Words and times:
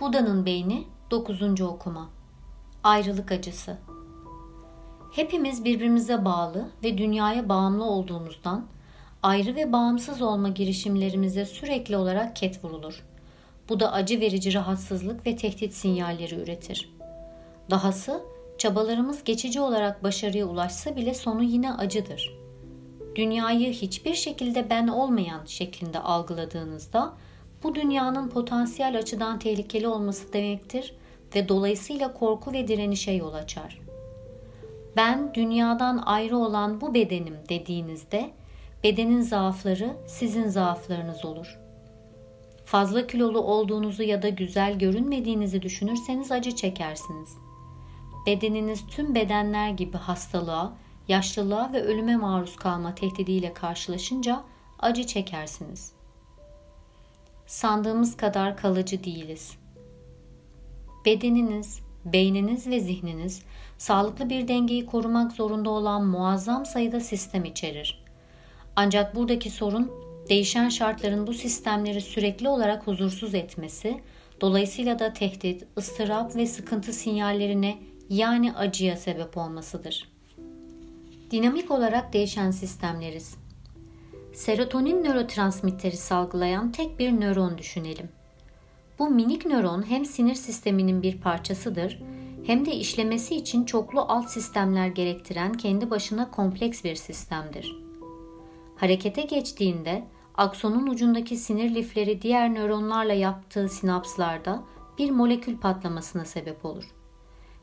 Buda'nın 0.00 0.46
Beyni 0.46 0.84
9. 1.10 1.60
Okuma 1.60 2.10
Ayrılık 2.84 3.32
Acısı 3.32 3.78
Hepimiz 5.12 5.64
birbirimize 5.64 6.24
bağlı 6.24 6.68
ve 6.84 6.98
dünyaya 6.98 7.48
bağımlı 7.48 7.84
olduğumuzdan 7.84 8.66
ayrı 9.22 9.54
ve 9.56 9.72
bağımsız 9.72 10.22
olma 10.22 10.48
girişimlerimize 10.48 11.46
sürekli 11.46 11.96
olarak 11.96 12.36
ket 12.36 12.64
vurulur. 12.64 13.04
Bu 13.68 13.80
da 13.80 13.92
acı 13.92 14.20
verici 14.20 14.54
rahatsızlık 14.54 15.26
ve 15.26 15.36
tehdit 15.36 15.74
sinyalleri 15.74 16.34
üretir. 16.34 16.92
Dahası 17.70 18.22
çabalarımız 18.58 19.24
geçici 19.24 19.60
olarak 19.60 20.04
başarıya 20.04 20.46
ulaşsa 20.46 20.96
bile 20.96 21.14
sonu 21.14 21.42
yine 21.42 21.72
acıdır. 21.72 22.34
Dünyayı 23.14 23.72
hiçbir 23.72 24.14
şekilde 24.14 24.70
ben 24.70 24.88
olmayan 24.88 25.44
şeklinde 25.46 25.98
algıladığınızda 25.98 27.14
bu 27.62 27.74
dünyanın 27.74 28.28
potansiyel 28.28 28.98
açıdan 28.98 29.38
tehlikeli 29.38 29.88
olması 29.88 30.32
demektir 30.32 30.94
ve 31.34 31.48
dolayısıyla 31.48 32.12
korku 32.12 32.52
ve 32.52 32.68
direnişe 32.68 33.12
yol 33.12 33.34
açar. 33.34 33.80
Ben 34.96 35.34
dünyadan 35.34 36.02
ayrı 36.06 36.36
olan 36.36 36.80
bu 36.80 36.94
bedenim 36.94 37.36
dediğinizde 37.48 38.30
bedenin 38.84 39.20
zaafları 39.20 39.96
sizin 40.06 40.48
zaaflarınız 40.48 41.24
olur. 41.24 41.58
Fazla 42.64 43.06
kilolu 43.06 43.40
olduğunuzu 43.40 44.02
ya 44.02 44.22
da 44.22 44.28
güzel 44.28 44.78
görünmediğinizi 44.78 45.62
düşünürseniz 45.62 46.32
acı 46.32 46.56
çekersiniz. 46.56 47.36
Bedeniniz 48.26 48.86
tüm 48.86 49.14
bedenler 49.14 49.70
gibi 49.70 49.96
hastalığa, 49.96 50.72
yaşlılığa 51.08 51.72
ve 51.72 51.82
ölüme 51.82 52.16
maruz 52.16 52.56
kalma 52.56 52.94
tehdidiyle 52.94 53.54
karşılaşınca 53.54 54.42
acı 54.78 55.06
çekersiniz.'' 55.06 55.99
Sandığımız 57.50 58.16
kadar 58.16 58.56
kalıcı 58.56 59.04
değiliz. 59.04 59.52
Bedeniniz, 61.04 61.80
beyniniz 62.04 62.66
ve 62.66 62.80
zihniniz 62.80 63.42
sağlıklı 63.78 64.30
bir 64.30 64.48
dengeyi 64.48 64.86
korumak 64.86 65.32
zorunda 65.32 65.70
olan 65.70 66.06
muazzam 66.06 66.66
sayıda 66.66 67.00
sistem 67.00 67.44
içerir. 67.44 68.04
Ancak 68.76 69.14
buradaki 69.14 69.50
sorun 69.50 69.92
değişen 70.28 70.68
şartların 70.68 71.26
bu 71.26 71.34
sistemleri 71.34 72.00
sürekli 72.00 72.48
olarak 72.48 72.86
huzursuz 72.86 73.34
etmesi, 73.34 74.00
dolayısıyla 74.40 74.98
da 74.98 75.12
tehdit, 75.12 75.66
ıstırap 75.78 76.36
ve 76.36 76.46
sıkıntı 76.46 76.92
sinyallerine 76.92 77.78
yani 78.08 78.52
acıya 78.52 78.96
sebep 78.96 79.36
olmasıdır. 79.36 80.08
Dinamik 81.30 81.70
olarak 81.70 82.12
değişen 82.12 82.50
sistemleriz 82.50 83.39
serotonin 84.32 85.04
nörotransmitteri 85.04 85.96
salgılayan 85.96 86.72
tek 86.72 86.98
bir 86.98 87.20
nöron 87.20 87.58
düşünelim. 87.58 88.08
Bu 88.98 89.10
minik 89.10 89.46
nöron 89.46 89.90
hem 89.90 90.04
sinir 90.04 90.34
sisteminin 90.34 91.02
bir 91.02 91.20
parçasıdır 91.20 92.02
hem 92.46 92.66
de 92.66 92.74
işlemesi 92.74 93.36
için 93.36 93.64
çoklu 93.64 94.00
alt 94.00 94.30
sistemler 94.30 94.86
gerektiren 94.86 95.52
kendi 95.52 95.90
başına 95.90 96.30
kompleks 96.30 96.84
bir 96.84 96.94
sistemdir. 96.94 97.76
Harekete 98.76 99.22
geçtiğinde 99.22 100.04
aksonun 100.34 100.86
ucundaki 100.86 101.36
sinir 101.36 101.74
lifleri 101.74 102.22
diğer 102.22 102.54
nöronlarla 102.54 103.12
yaptığı 103.12 103.68
sinapslarda 103.68 104.62
bir 104.98 105.10
molekül 105.10 105.58
patlamasına 105.58 106.24
sebep 106.24 106.64
olur. 106.64 106.84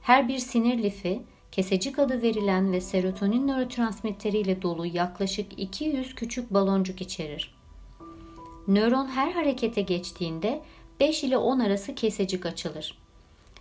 Her 0.00 0.28
bir 0.28 0.38
sinir 0.38 0.82
lifi 0.82 1.22
kesecik 1.52 1.98
adı 1.98 2.22
verilen 2.22 2.72
ve 2.72 2.80
serotonin 2.80 3.48
nörotransmitteriyle 3.48 4.62
dolu 4.62 4.86
yaklaşık 4.86 5.58
200 5.58 6.14
küçük 6.14 6.54
baloncuk 6.54 7.00
içerir. 7.00 7.54
Nöron 8.68 9.06
her 9.06 9.32
harekete 9.32 9.82
geçtiğinde 9.82 10.62
5 11.00 11.24
ile 11.24 11.36
10 11.36 11.58
arası 11.58 11.94
kesecik 11.94 12.46
açılır. 12.46 12.98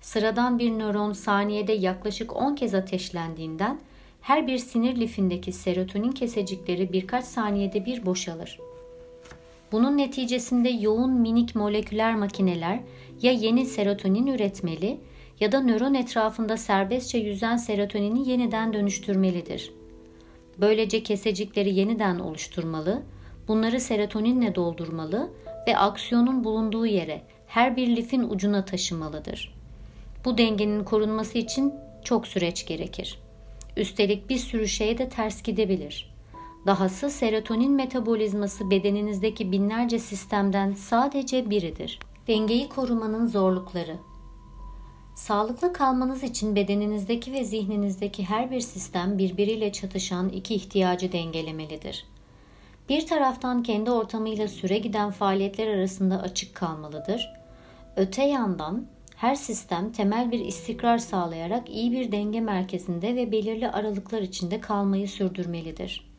Sıradan 0.00 0.58
bir 0.58 0.70
nöron 0.70 1.12
saniyede 1.12 1.72
yaklaşık 1.72 2.36
10 2.36 2.54
kez 2.54 2.74
ateşlendiğinden 2.74 3.80
her 4.20 4.46
bir 4.46 4.58
sinir 4.58 4.96
lifindeki 4.96 5.52
serotonin 5.52 6.12
kesecikleri 6.12 6.92
birkaç 6.92 7.24
saniyede 7.24 7.86
bir 7.86 8.06
boşalır. 8.06 8.58
Bunun 9.72 9.98
neticesinde 9.98 10.68
yoğun 10.68 11.12
minik 11.12 11.54
moleküler 11.54 12.14
makineler 12.14 12.80
ya 13.22 13.32
yeni 13.32 13.66
serotonin 13.66 14.26
üretmeli 14.26 15.00
ya 15.40 15.52
da 15.52 15.60
nöron 15.60 15.94
etrafında 15.94 16.56
serbestçe 16.56 17.18
yüzen 17.18 17.56
serotonini 17.56 18.28
yeniden 18.28 18.72
dönüştürmelidir. 18.72 19.72
Böylece 20.58 21.02
kesecikleri 21.02 21.74
yeniden 21.74 22.18
oluşturmalı, 22.18 23.02
bunları 23.48 23.80
serotoninle 23.80 24.54
doldurmalı 24.54 25.30
ve 25.68 25.76
aksiyonun 25.76 26.44
bulunduğu 26.44 26.86
yere 26.86 27.22
her 27.46 27.76
bir 27.76 27.96
lifin 27.96 28.22
ucuna 28.22 28.64
taşımalıdır. 28.64 29.54
Bu 30.24 30.38
dengenin 30.38 30.84
korunması 30.84 31.38
için 31.38 31.74
çok 32.04 32.26
süreç 32.26 32.66
gerekir. 32.66 33.18
Üstelik 33.76 34.30
bir 34.30 34.38
sürü 34.38 34.68
şeye 34.68 34.98
de 34.98 35.08
ters 35.08 35.42
gidebilir. 35.42 36.14
Dahası 36.66 37.10
serotonin 37.10 37.72
metabolizması 37.72 38.70
bedeninizdeki 38.70 39.52
binlerce 39.52 39.98
sistemden 39.98 40.72
sadece 40.72 41.50
biridir. 41.50 41.98
Dengeyi 42.28 42.68
korumanın 42.68 43.26
zorlukları 43.26 43.96
Sağlıklı 45.14 45.72
kalmanız 45.72 46.22
için 46.22 46.56
bedeninizdeki 46.56 47.32
ve 47.32 47.44
zihninizdeki 47.44 48.24
her 48.24 48.50
bir 48.50 48.60
sistem 48.60 49.18
birbiriyle 49.18 49.72
çatışan 49.72 50.28
iki 50.28 50.54
ihtiyacı 50.54 51.12
dengelemelidir. 51.12 52.06
Bir 52.88 53.06
taraftan 53.06 53.62
kendi 53.62 53.90
ortamıyla 53.90 54.48
süre 54.48 54.78
giden 54.78 55.10
faaliyetler 55.10 55.68
arasında 55.68 56.22
açık 56.22 56.54
kalmalıdır. 56.54 57.32
Öte 57.96 58.24
yandan 58.24 58.86
her 59.16 59.34
sistem 59.34 59.92
temel 59.92 60.32
bir 60.32 60.38
istikrar 60.38 60.98
sağlayarak 60.98 61.70
iyi 61.70 61.92
bir 61.92 62.12
denge 62.12 62.40
merkezinde 62.40 63.16
ve 63.16 63.32
belirli 63.32 63.70
aralıklar 63.70 64.22
içinde 64.22 64.60
kalmayı 64.60 65.08
sürdürmelidir. 65.08 66.10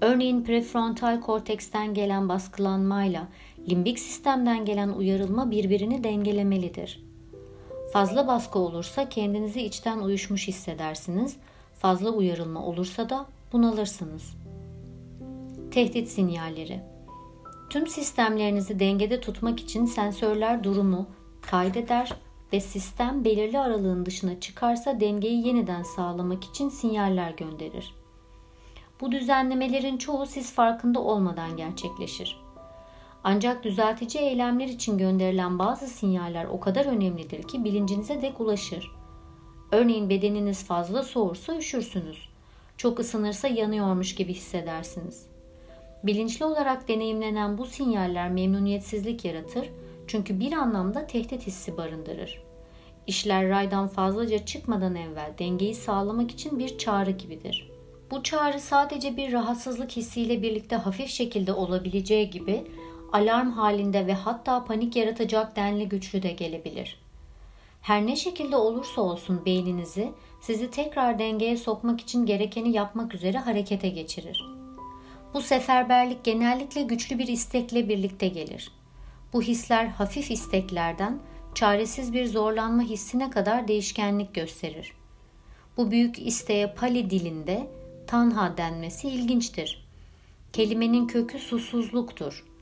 Örneğin 0.00 0.44
prefrontal 0.44 1.20
korteksten 1.20 1.94
gelen 1.94 2.28
baskılanmayla 2.28 3.28
limbik 3.68 3.98
sistemden 3.98 4.64
gelen 4.64 4.88
uyarılma 4.88 5.50
birbirini 5.50 6.04
dengelemelidir. 6.04 7.13
Fazla 7.94 8.26
baskı 8.26 8.58
olursa 8.58 9.08
kendinizi 9.08 9.62
içten 9.62 9.98
uyuşmuş 9.98 10.48
hissedersiniz. 10.48 11.36
Fazla 11.74 12.10
uyarılma 12.10 12.66
olursa 12.66 13.08
da 13.08 13.26
bunalırsınız. 13.52 14.34
Tehdit 15.70 16.08
sinyalleri 16.08 16.80
Tüm 17.70 17.86
sistemlerinizi 17.86 18.80
dengede 18.80 19.20
tutmak 19.20 19.60
için 19.60 19.84
sensörler 19.84 20.64
durumu 20.64 21.06
kaydeder 21.42 22.12
ve 22.52 22.60
sistem 22.60 23.24
belirli 23.24 23.58
aralığın 23.58 24.06
dışına 24.06 24.40
çıkarsa 24.40 25.00
dengeyi 25.00 25.46
yeniden 25.46 25.82
sağlamak 25.82 26.44
için 26.44 26.68
sinyaller 26.68 27.30
gönderir. 27.30 27.94
Bu 29.00 29.12
düzenlemelerin 29.12 29.98
çoğu 29.98 30.26
siz 30.26 30.52
farkında 30.52 31.00
olmadan 31.00 31.56
gerçekleşir. 31.56 32.43
Ancak 33.24 33.64
düzeltici 33.64 34.24
eylemler 34.24 34.68
için 34.68 34.98
gönderilen 34.98 35.58
bazı 35.58 35.86
sinyaller 35.86 36.44
o 36.44 36.60
kadar 36.60 36.86
önemlidir 36.86 37.42
ki 37.42 37.64
bilincinize 37.64 38.22
dek 38.22 38.40
ulaşır. 38.40 38.90
Örneğin 39.72 40.10
bedeniniz 40.10 40.64
fazla 40.64 41.02
soğursa 41.02 41.56
üşürsünüz. 41.56 42.28
Çok 42.76 43.00
ısınırsa 43.00 43.48
yanıyormuş 43.48 44.14
gibi 44.14 44.34
hissedersiniz. 44.34 45.26
Bilinçli 46.02 46.44
olarak 46.44 46.88
deneyimlenen 46.88 47.58
bu 47.58 47.66
sinyaller 47.66 48.30
memnuniyetsizlik 48.30 49.24
yaratır 49.24 49.68
çünkü 50.06 50.40
bir 50.40 50.52
anlamda 50.52 51.06
tehdit 51.06 51.46
hissi 51.46 51.76
barındırır. 51.76 52.42
İşler 53.06 53.48
raydan 53.48 53.88
fazlaca 53.88 54.44
çıkmadan 54.44 54.94
evvel 54.94 55.32
dengeyi 55.38 55.74
sağlamak 55.74 56.30
için 56.30 56.58
bir 56.58 56.78
çağrı 56.78 57.10
gibidir. 57.10 57.70
Bu 58.10 58.22
çağrı 58.22 58.60
sadece 58.60 59.16
bir 59.16 59.32
rahatsızlık 59.32 59.90
hissiyle 59.90 60.42
birlikte 60.42 60.76
hafif 60.76 61.08
şekilde 61.08 61.52
olabileceği 61.52 62.30
gibi 62.30 62.64
alarm 63.14 63.50
halinde 63.50 64.06
ve 64.06 64.14
hatta 64.14 64.64
panik 64.64 64.96
yaratacak 64.96 65.56
denli 65.56 65.88
güçlü 65.88 66.22
de 66.22 66.32
gelebilir. 66.32 66.98
Her 67.82 68.06
ne 68.06 68.16
şekilde 68.16 68.56
olursa 68.56 69.00
olsun 69.00 69.42
beyninizi 69.46 70.12
sizi 70.40 70.70
tekrar 70.70 71.18
dengeye 71.18 71.56
sokmak 71.56 72.00
için 72.00 72.26
gerekeni 72.26 72.72
yapmak 72.72 73.14
üzere 73.14 73.38
harekete 73.38 73.88
geçirir. 73.88 74.44
Bu 75.34 75.40
seferberlik 75.40 76.24
genellikle 76.24 76.82
güçlü 76.82 77.18
bir 77.18 77.28
istekle 77.28 77.88
birlikte 77.88 78.28
gelir. 78.28 78.72
Bu 79.32 79.42
hisler 79.42 79.86
hafif 79.86 80.30
isteklerden 80.30 81.18
çaresiz 81.54 82.12
bir 82.12 82.26
zorlanma 82.26 82.82
hissine 82.82 83.30
kadar 83.30 83.68
değişkenlik 83.68 84.34
gösterir. 84.34 84.92
Bu 85.76 85.90
büyük 85.90 86.18
isteğe 86.26 86.74
Pali 86.74 87.10
dilinde 87.10 87.66
tanha 88.06 88.56
denmesi 88.56 89.08
ilginçtir. 89.08 89.86
Kelimenin 90.52 91.06
kökü 91.06 91.38
susuzluktur 91.38 92.53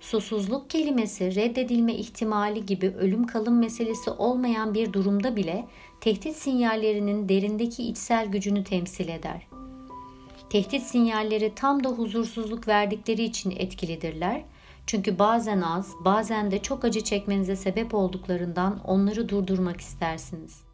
susuzluk 0.00 0.70
kelimesi 0.70 1.34
reddedilme 1.34 1.94
ihtimali 1.94 2.66
gibi 2.66 2.88
ölüm 2.88 3.26
kalım 3.26 3.58
meselesi 3.58 4.10
olmayan 4.10 4.74
bir 4.74 4.92
durumda 4.92 5.36
bile 5.36 5.66
tehdit 6.00 6.36
sinyallerinin 6.36 7.28
derindeki 7.28 7.82
içsel 7.82 8.26
gücünü 8.26 8.64
temsil 8.64 9.08
eder. 9.08 9.46
Tehdit 10.50 10.82
sinyalleri 10.82 11.54
tam 11.54 11.84
da 11.84 11.88
huzursuzluk 11.88 12.68
verdikleri 12.68 13.22
için 13.22 13.50
etkilidirler. 13.50 14.42
Çünkü 14.86 15.18
bazen 15.18 15.60
az, 15.60 15.92
bazen 16.04 16.50
de 16.50 16.62
çok 16.62 16.84
acı 16.84 17.00
çekmenize 17.00 17.56
sebep 17.56 17.94
olduklarından 17.94 18.80
onları 18.84 19.28
durdurmak 19.28 19.80
istersiniz. 19.80 20.69